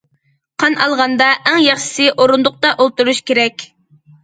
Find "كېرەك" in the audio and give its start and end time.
3.31-3.71